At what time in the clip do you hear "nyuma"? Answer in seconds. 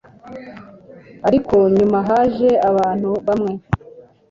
1.77-1.97